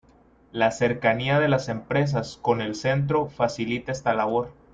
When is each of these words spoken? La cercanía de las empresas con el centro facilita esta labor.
La 0.51 0.71
cercanía 0.71 1.39
de 1.39 1.47
las 1.47 1.69
empresas 1.69 2.39
con 2.41 2.59
el 2.59 2.73
centro 2.73 3.27
facilita 3.27 3.91
esta 3.91 4.15
labor. 4.15 4.51